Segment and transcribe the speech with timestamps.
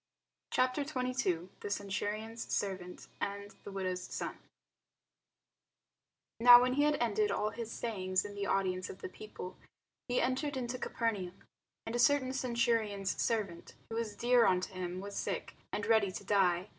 [0.49, 4.35] CHAPTER 22 THE CENTURION'S SERVANT AND THE WIDOW'S SON
[6.39, 9.57] NOW when he had ended all his sayings in the audience of the people,
[10.09, 11.33] he entered into Capernaum.
[11.85, 16.23] And a certain centurion's servant, who was dear unto him, was sick, and ready to
[16.23, 16.69] die.